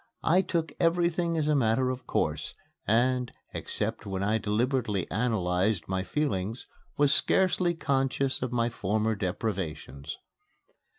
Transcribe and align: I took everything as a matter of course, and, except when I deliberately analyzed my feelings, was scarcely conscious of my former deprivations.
I 0.23 0.41
took 0.41 0.73
everything 0.79 1.37
as 1.37 1.47
a 1.47 1.53
matter 1.53 1.91
of 1.91 2.07
course, 2.07 2.55
and, 2.87 3.31
except 3.53 4.03
when 4.03 4.23
I 4.23 4.39
deliberately 4.39 5.05
analyzed 5.11 5.83
my 5.87 6.01
feelings, 6.01 6.65
was 6.97 7.13
scarcely 7.13 7.75
conscious 7.75 8.41
of 8.41 8.51
my 8.51 8.67
former 8.67 9.13
deprivations. 9.13 10.17